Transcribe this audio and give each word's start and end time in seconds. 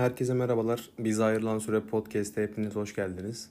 Herkese 0.00 0.34
merhabalar. 0.34 0.90
Biz 0.98 1.20
Ayrılan 1.20 1.58
Süre 1.58 1.80
Podcast'te 1.80 2.42
hepiniz 2.42 2.76
hoş 2.76 2.94
geldiniz. 2.94 3.50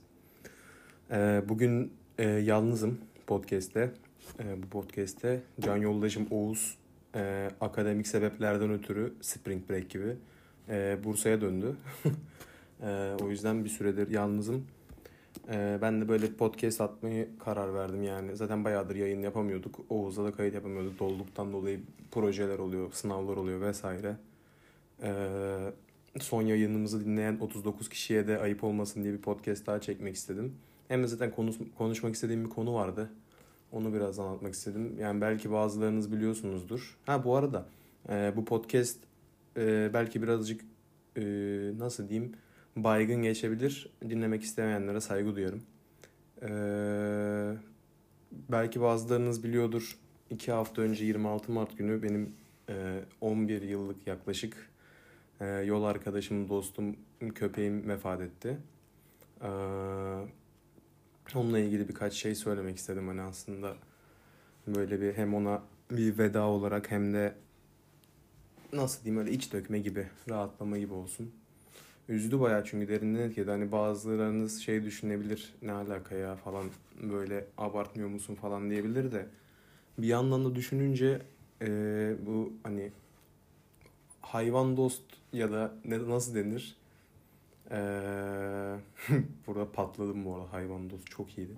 Ee, 1.12 1.41
bugün 1.50 1.94
e, 2.18 2.29
yalnızım 2.29 2.98
podcast'te. 3.28 3.91
E, 4.39 4.64
bu 4.64 4.68
podcast'te 4.68 5.41
can 5.59 5.77
yoldaşım 5.77 6.27
Oğuz 6.32 6.77
e, 7.16 7.50
akademik 7.62 8.07
sebeplerden 8.07 8.71
ötürü 8.71 9.14
Spring 9.21 9.70
Break 9.70 9.89
gibi 9.89 10.16
e, 10.70 10.98
Bursa'ya 11.04 11.41
döndü. 11.41 11.75
o 13.21 13.29
yüzden 13.29 13.66
bir 13.66 13.70
süredir 13.70 14.09
yalnızım. 14.09 14.66
Ben 15.81 16.02
de 16.02 16.09
böyle 16.09 16.34
podcast 16.34 16.81
atmayı 16.81 17.29
karar 17.39 17.73
verdim 17.73 18.04
yani. 18.04 18.36
Zaten 18.36 18.66
bayağıdır 18.66 18.95
yayın 18.95 19.21
yapamıyorduk. 19.21 19.79
Oğuz'la 19.89 20.25
da 20.25 20.31
kayıt 20.31 20.55
yapamıyorduk. 20.55 21.00
Dolduktan 21.00 21.54
dolayı 21.54 21.79
projeler 22.11 22.59
oluyor, 22.59 22.92
sınavlar 22.92 23.38
oluyor 23.38 23.61
vesaire. 23.61 24.16
Eee 25.04 25.74
son 26.19 26.41
yayınımızı 26.41 27.05
dinleyen 27.05 27.37
39 27.39 27.89
kişiye 27.89 28.27
de 28.27 28.39
ayıp 28.39 28.63
olmasın 28.63 29.04
diye 29.04 29.13
bir 29.13 29.21
podcast 29.21 29.68
daha 29.68 29.81
çekmek 29.81 30.15
istedim. 30.15 30.55
Hem 30.87 31.04
de 31.04 31.07
zaten 31.07 31.32
konuş, 31.32 31.55
konuşmak 31.77 32.16
istediğim 32.16 32.45
bir 32.45 32.49
konu 32.49 32.73
vardı. 32.73 33.09
Onu 33.72 33.94
biraz 33.94 34.19
anlatmak 34.19 34.53
istedim. 34.53 34.95
Yani 34.99 35.22
belki 35.22 35.52
bazılarınız 35.52 36.11
biliyorsunuzdur. 36.11 36.97
Ha 37.05 37.23
bu 37.23 37.35
arada 37.35 37.66
e, 38.09 38.33
bu 38.35 38.45
podcast 38.45 38.97
e, 39.58 39.89
belki 39.94 40.23
birazcık 40.23 40.61
e, 41.17 41.22
nasıl 41.77 42.09
diyeyim 42.09 42.33
baygın 42.75 43.23
geçebilir. 43.23 43.89
Dinlemek 44.09 44.44
istemeyenlere 44.44 45.02
saygı 45.02 45.35
duyarım. 45.35 45.61
E, 46.41 46.49
belki 48.49 48.81
bazılarınız 48.81 49.44
biliyordur. 49.44 49.97
2 50.30 50.52
hafta 50.52 50.81
önce 50.81 51.05
26 51.05 51.52
Mart 51.52 51.77
günü 51.77 52.03
benim 52.03 52.33
e, 52.69 52.99
11 53.21 53.61
yıllık 53.61 54.07
yaklaşık 54.07 54.69
ee, 55.39 55.45
yol 55.45 55.83
arkadaşım, 55.83 56.49
dostum, 56.49 56.95
köpeğim 57.35 57.89
vefat 57.89 58.21
etti. 58.21 58.57
Ee, 59.41 59.47
onunla 61.35 61.59
ilgili 61.59 61.89
birkaç 61.89 62.13
şey 62.13 62.35
söylemek 62.35 62.77
istedim 62.77 63.07
hani 63.07 63.21
aslında. 63.21 63.75
Böyle 64.67 65.01
bir 65.01 65.13
hem 65.13 65.33
ona 65.33 65.61
bir 65.91 66.17
veda 66.17 66.43
olarak 66.43 66.91
hem 66.91 67.13
de 67.13 67.35
nasıl 68.73 69.03
diyeyim 69.03 69.21
öyle 69.25 69.31
iç 69.31 69.53
dökme 69.53 69.79
gibi, 69.79 70.07
rahatlama 70.29 70.77
gibi 70.77 70.93
olsun. 70.93 71.31
Üzdü 72.09 72.39
bayağı 72.39 72.65
çünkü 72.65 72.87
derinden 72.87 73.19
etkiledi. 73.19 73.51
Hani 73.51 73.71
bazılarınız 73.71 74.61
şey 74.61 74.83
düşünebilir 74.83 75.53
ne 75.61 75.71
alaka 75.71 76.15
ya 76.15 76.35
falan 76.35 76.65
böyle 77.01 77.45
abartmıyor 77.57 78.09
musun 78.09 78.35
falan 78.35 78.69
diyebilir 78.69 79.11
de 79.11 79.25
bir 79.97 80.07
yandan 80.07 80.45
da 80.45 80.55
düşününce 80.55 81.21
e, 81.61 81.67
bu 82.25 82.53
hani 82.63 82.91
hayvan 84.21 84.77
dost 84.77 85.03
ya 85.33 85.52
da 85.52 85.72
ne 85.85 86.09
nasıl 86.09 86.35
denir? 86.35 86.77
Ee, 87.72 88.75
burada 89.47 89.72
patladım 89.72 90.25
bu 90.25 90.35
arada 90.35 90.53
hayvan 90.53 90.89
dost 90.89 91.09
çok 91.09 91.38
iyiydi. 91.38 91.53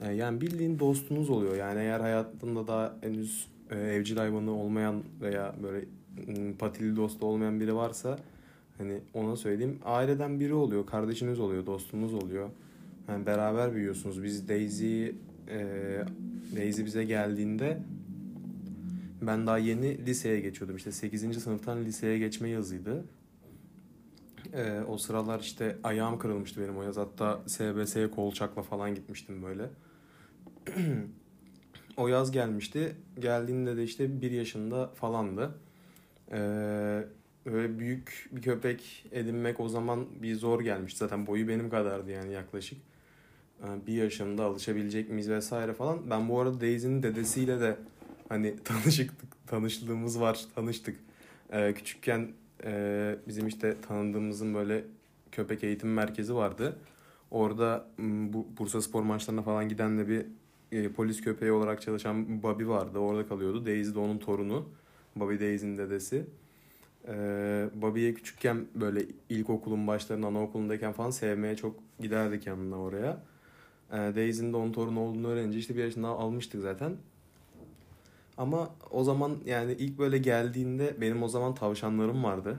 Ee, 0.00 0.12
yani 0.12 0.40
bildiğin 0.40 0.78
dostunuz 0.78 1.30
oluyor. 1.30 1.56
Yani 1.56 1.80
eğer 1.80 2.00
hayatında 2.00 2.66
daha 2.66 2.96
henüz 3.00 3.48
e, 3.70 3.78
evcil 3.78 4.16
hayvanı 4.16 4.50
olmayan 4.50 5.02
veya 5.20 5.54
böyle 5.62 5.84
m, 6.26 6.52
patili 6.54 6.96
dostu 6.96 7.26
olmayan 7.26 7.60
biri 7.60 7.74
varsa 7.74 8.18
hani 8.78 9.00
ona 9.14 9.36
söyleyeyim. 9.36 9.78
Aileden 9.84 10.40
biri 10.40 10.54
oluyor, 10.54 10.86
kardeşiniz 10.86 11.40
oluyor, 11.40 11.66
dostunuz 11.66 12.14
oluyor. 12.14 12.50
Yani 13.08 13.26
beraber 13.26 13.74
büyüyorsunuz. 13.74 14.22
Biz 14.22 14.48
Daisy 14.48 15.06
e, 15.48 16.04
Daisy 16.56 16.84
bize 16.84 17.04
geldiğinde 17.04 17.78
ben 19.22 19.46
daha 19.46 19.58
yeni 19.58 20.06
liseye 20.06 20.40
geçiyordum. 20.40 20.76
İşte 20.76 20.92
8. 20.92 21.42
sınıftan 21.42 21.84
liseye 21.84 22.18
geçme 22.18 22.48
yazıydı. 22.48 23.04
Ee, 24.52 24.80
o 24.88 24.98
sıralar 24.98 25.40
işte 25.40 25.76
ayağım 25.84 26.18
kırılmıştı 26.18 26.60
benim 26.60 26.78
o 26.78 26.82
yaz. 26.82 26.96
Hatta 26.96 27.40
SBS'ye 27.46 28.10
kolçakla 28.10 28.62
falan 28.62 28.94
gitmiştim 28.94 29.42
böyle. 29.42 29.70
o 31.96 32.08
yaz 32.08 32.30
gelmişti. 32.30 32.96
Geldiğinde 33.18 33.76
de 33.76 33.84
işte 33.84 34.20
bir 34.20 34.30
yaşında 34.30 34.88
falandı. 34.94 35.54
Ee, 36.32 37.04
böyle 37.46 37.78
büyük 37.78 38.28
bir 38.32 38.42
köpek 38.42 39.06
edinmek 39.12 39.60
o 39.60 39.68
zaman 39.68 40.06
bir 40.22 40.34
zor 40.34 40.60
gelmişti. 40.60 40.98
Zaten 40.98 41.26
boyu 41.26 41.48
benim 41.48 41.70
kadardı 41.70 42.10
yani 42.10 42.32
yaklaşık. 42.32 42.78
Ee, 43.62 43.86
bir 43.86 43.92
yaşında 43.92 44.44
alışabilecek 44.44 45.10
miyiz 45.10 45.30
vesaire 45.30 45.72
falan. 45.72 46.10
Ben 46.10 46.28
bu 46.28 46.40
arada 46.40 46.60
Daisy'nin 46.60 47.02
dedesiyle 47.02 47.60
de 47.60 47.76
hani 48.28 48.56
tanışıktık, 48.64 49.46
tanışlığımız 49.46 50.20
var, 50.20 50.44
tanıştık. 50.54 50.96
Ee, 51.52 51.74
küçükken 51.74 52.28
e, 52.64 53.16
bizim 53.28 53.46
işte 53.46 53.76
tanıdığımızın 53.88 54.54
böyle 54.54 54.84
köpek 55.32 55.64
eğitim 55.64 55.94
merkezi 55.94 56.34
vardı. 56.34 56.76
Orada 57.30 57.88
bu 57.98 58.46
Bursa 58.58 58.82
spor 58.82 59.02
maçlarına 59.02 59.42
falan 59.42 59.68
giden 59.68 59.98
de 59.98 60.08
bir 60.08 60.26
e, 60.72 60.92
polis 60.92 61.20
köpeği 61.20 61.52
olarak 61.52 61.82
çalışan 61.82 62.42
Bobby 62.42 62.66
vardı. 62.66 62.98
Orada 62.98 63.28
kalıyordu. 63.28 63.66
Daisy 63.66 63.94
de 63.94 63.98
onun 63.98 64.18
torunu. 64.18 64.68
Bobby 65.16 65.40
Daisy'nin 65.40 65.78
dedesi. 65.78 66.26
Ee, 67.08 67.68
Bobby'ye 67.74 68.14
küçükken 68.14 68.66
böyle 68.74 69.06
ilkokulun 69.28 69.86
başlarında 69.86 70.26
anaokulundayken 70.26 70.92
falan 70.92 71.10
sevmeye 71.10 71.56
çok 71.56 71.76
giderdik 72.00 72.46
yanına 72.46 72.80
oraya. 72.80 73.22
Ee, 73.92 73.96
Daisy'nin 73.96 74.52
de 74.52 74.56
onun 74.56 74.72
torunu 74.72 75.00
olduğunu 75.00 75.28
öğrenince 75.28 75.58
işte 75.58 75.76
bir 75.76 75.84
yaşında 75.84 76.08
almıştık 76.08 76.60
zaten. 76.60 76.96
Ama 78.38 78.70
o 78.90 79.04
zaman 79.04 79.36
yani 79.46 79.72
ilk 79.72 79.98
böyle 79.98 80.18
geldiğinde 80.18 81.00
benim 81.00 81.22
o 81.22 81.28
zaman 81.28 81.54
tavşanlarım 81.54 82.24
vardı. 82.24 82.58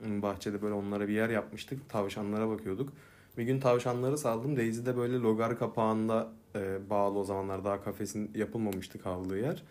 Bahçede 0.00 0.62
böyle 0.62 0.74
onlara 0.74 1.08
bir 1.08 1.12
yer 1.12 1.28
yapmıştık. 1.28 1.88
Tavşanlara 1.88 2.48
bakıyorduk. 2.48 2.92
Bir 3.38 3.42
gün 3.44 3.60
tavşanları 3.60 4.18
saldım. 4.18 4.56
Daisy 4.56 4.86
de 4.86 4.96
böyle 4.96 5.18
logar 5.18 5.58
kapağında 5.58 6.28
e, 6.56 6.90
bağlı 6.90 7.18
o 7.18 7.24
zamanlar 7.24 7.64
daha 7.64 7.82
kafesin 7.84 8.30
yapılmamıştı 8.34 9.02
kaldığı 9.02 9.38
yer. 9.38 9.62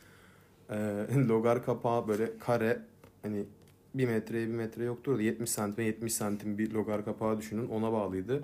E, 0.70 1.08
logar 1.28 1.66
kapağı 1.66 2.08
böyle 2.08 2.38
kare 2.38 2.82
hani 3.22 3.44
bir 3.94 4.08
metreye 4.08 4.48
bir 4.48 4.54
metre 4.54 4.84
yoktur 4.84 5.18
da 5.18 5.22
70 5.22 5.50
santim 5.50 5.86
70 5.86 6.14
santim 6.14 6.58
bir 6.58 6.72
logar 6.72 7.06
kapağı 7.06 7.38
düşünün 7.38 7.68
ona 7.68 7.92
bağlıydı. 7.92 8.44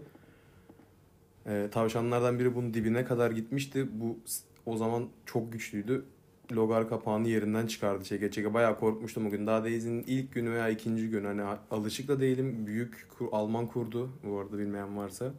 E, 1.45 1.69
tavşanlardan 1.71 2.39
biri 2.39 2.55
bunun 2.55 2.73
dibine 2.73 3.05
kadar 3.05 3.31
gitmişti. 3.31 3.87
Bu 4.01 4.17
o 4.65 4.77
zaman 4.77 5.07
çok 5.25 5.53
güçlüydü 5.53 6.05
logar 6.51 6.89
kapağını 6.89 7.27
yerinden 7.27 7.67
çıkardı 7.67 8.03
çeke 8.03 8.31
çeke. 8.31 8.53
Bayağı 8.53 8.79
korkmuştum 8.79 9.25
bugün. 9.25 9.47
Daha 9.47 9.63
Daisy'nin 9.63 10.03
ilk 10.07 10.33
günü 10.33 10.51
veya 10.51 10.69
ikinci 10.69 11.09
gün. 11.09 11.25
Hani 11.25 11.41
alışık 11.71 12.07
da 12.07 12.19
değilim. 12.19 12.67
Büyük 12.67 13.07
kur, 13.17 13.27
Alman 13.31 13.67
kurdu. 13.67 14.09
Bu 14.23 14.39
arada 14.39 14.57
bilmeyen 14.57 14.97
varsa. 14.97 15.33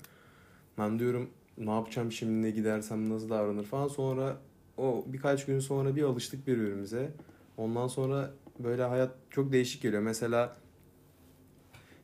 Ben 0.78 0.98
diyorum 0.98 1.30
ne 1.58 1.70
yapacağım 1.70 2.12
şimdi 2.12 2.42
ne 2.42 2.50
gidersem 2.50 3.10
nasıl 3.10 3.30
davranır 3.30 3.64
falan. 3.64 3.88
Sonra 3.88 4.36
o 4.76 5.04
birkaç 5.06 5.46
gün 5.46 5.58
sonra 5.58 5.96
bir 5.96 6.02
alıştık 6.02 6.46
birbirimize. 6.46 7.10
Ondan 7.56 7.88
sonra 7.88 8.30
böyle 8.58 8.82
hayat 8.82 9.10
çok 9.30 9.52
değişik 9.52 9.82
geliyor. 9.82 10.02
Mesela 10.02 10.56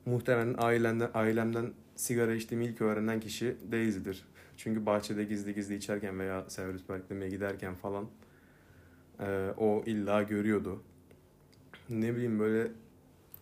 muhtemelen 0.06 0.54
ailemden, 0.58 1.10
ailemden 1.14 1.72
sigara 1.96 2.34
içtiğimi 2.34 2.66
ilk 2.66 2.80
öğrenen 2.80 3.20
kişi 3.20 3.56
Daisy'dir. 3.72 4.24
Çünkü 4.56 4.86
bahçede 4.86 5.24
gizli 5.24 5.54
gizli 5.54 5.74
içerken 5.74 6.18
veya 6.18 6.50
servis 6.50 6.88
beklemeye 6.88 7.30
giderken 7.30 7.74
falan 7.74 8.06
ee, 9.22 9.54
o 9.56 9.82
illa 9.86 10.22
görüyordu. 10.22 10.82
Ne 11.90 12.16
bileyim 12.16 12.38
böyle 12.38 12.70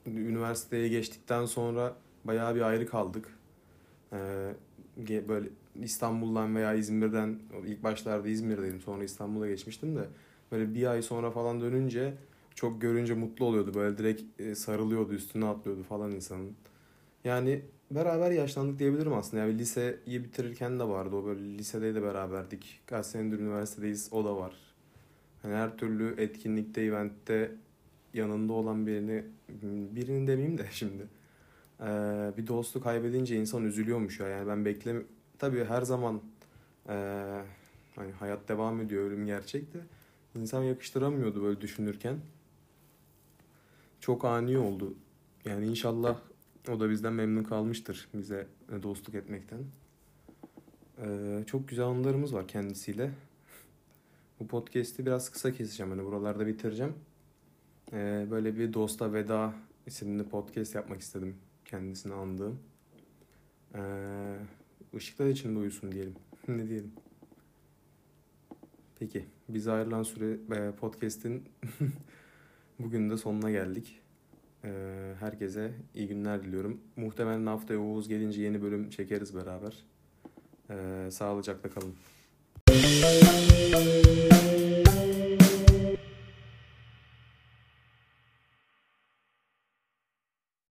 üniversiteye 0.07 0.89
geçtikten 0.89 1.47
sonra 1.47 1.97
bayağı 2.25 2.55
bir 2.55 2.61
ayrı 2.61 2.87
kaldık. 2.87 3.29
Ee, 4.13 4.53
böyle 5.29 5.49
İstanbul'dan 5.75 6.57
veya 6.57 6.75
İzmir'den 6.75 7.39
ilk 7.67 7.83
başlarda 7.83 8.29
İzmir'deydim 8.29 8.81
sonra 8.81 9.05
İstanbul'a 9.05 9.49
geçmiştim 9.49 9.97
de 9.97 10.09
böyle 10.53 10.75
bir 10.75 10.87
ay 10.87 11.03
sonra 11.03 11.31
falan 11.31 11.61
dönünce 11.61 12.15
çok 12.55 12.81
görünce 12.81 13.15
mutlu 13.15 13.45
oluyordu. 13.45 13.75
Böyle 13.75 13.99
direkt 13.99 14.41
e, 14.41 14.55
sarılıyordu, 14.55 15.13
üstüne 15.13 15.47
atlıyordu 15.47 15.83
falan 15.83 16.13
insanın. 16.13 16.57
Yani 17.25 17.63
beraber 17.91 18.31
yaşlandık 18.31 18.79
diyebilirim 18.79 19.13
aslında. 19.13 19.43
Yani 19.43 19.59
liseyi 19.59 20.25
bitirirken 20.25 20.79
de 20.79 20.85
vardı 20.89 21.17
o 21.17 21.25
böyle 21.27 21.59
lisede 21.59 21.95
de 21.95 22.03
beraberdik. 22.03 22.81
Kaç 22.87 23.07
senedir 23.07 23.39
üniversitedeyiz 23.39 24.09
o 24.13 24.25
da 24.25 24.37
var. 24.37 24.70
Hani 25.43 25.55
her 25.55 25.77
türlü 25.77 26.15
etkinlikte, 26.21 26.83
eventte 26.83 27.53
yanında 28.15 28.53
olan 28.53 28.87
birini, 28.87 29.25
birini 29.95 30.27
demeyeyim 30.27 30.59
de 30.59 30.67
şimdi. 30.71 31.03
Ee, 31.81 31.85
bir 32.37 32.47
dostu 32.47 32.81
kaybedince 32.81 33.37
insan 33.37 33.65
üzülüyormuş 33.65 34.21
ya. 34.21 34.29
Yani 34.29 34.49
ben 34.49 34.65
beklem 34.65 35.05
tabii 35.39 35.65
her 35.65 35.83
zaman 35.83 36.21
e, 36.89 36.95
hani 37.97 38.13
hayat 38.13 38.49
devam 38.49 38.81
ediyor, 38.81 39.03
ölüm 39.03 39.27
gerçek 39.27 39.75
de 39.75 39.79
insan 40.35 40.63
yakıştıramıyordu 40.63 41.43
böyle 41.43 41.61
düşünürken. 41.61 42.17
Çok 44.01 44.25
ani 44.25 44.59
oldu. 44.59 44.95
Yani 45.45 45.67
inşallah 45.67 46.19
o 46.69 46.81
da 46.81 46.91
bizden 46.91 47.13
memnun 47.13 47.45
kalmıştır 47.45 48.09
bize 48.15 48.47
dostluk 48.83 49.15
etmekten. 49.15 49.59
Ee, 50.99 51.45
çok 51.47 51.69
güzel 51.69 51.85
anılarımız 51.85 52.35
var 52.35 52.49
kendisiyle. 52.49 53.11
Bu 54.41 54.47
podcast'i 54.47 55.07
biraz 55.07 55.31
kısa 55.31 55.53
keseceğim. 55.53 55.93
Hani 55.93 56.05
buralarda 56.05 56.47
bitireceğim. 56.47 56.95
Ee, 57.93 58.27
böyle 58.31 58.57
bir 58.57 58.73
Dosta 58.73 59.13
Veda 59.13 59.55
isimli 59.87 60.29
podcast 60.29 60.75
yapmak 60.75 61.01
istedim 61.01 61.37
kendisini 61.65 62.15
andığım. 62.15 62.59
Ee, 63.75 64.37
ışıklar 64.95 65.27
içinde 65.27 65.59
uyusun 65.59 65.93
diyelim. 65.93 66.15
ne 66.49 66.69
diyelim. 66.69 66.93
Peki 68.99 69.25
bize 69.49 69.73
ayrılan 69.73 70.03
süre 70.03 70.57
e, 70.57 70.73
podcast'in 70.73 71.45
bugün 72.79 73.11
de 73.11 73.17
sonuna 73.17 73.51
geldik. 73.51 74.01
Ee, 74.65 75.15
herkese 75.21 75.73
iyi 75.95 76.09
günler 76.09 76.43
diliyorum. 76.43 76.81
Muhtemelen 76.97 77.47
haftaya 77.47 77.81
Oğuz 77.81 78.09
gelince 78.09 78.43
yeni 78.43 78.63
bölüm 78.63 78.91
çekeriz 78.91 79.35
beraber. 79.35 79.85
Ee, 80.71 81.09
sağlıcakla 81.11 81.71
kalın. 81.71 81.95
Thank 83.01 84.85
you. 84.87 84.90